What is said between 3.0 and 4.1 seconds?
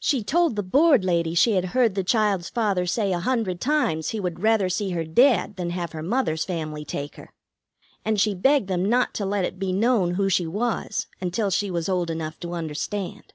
a hundred times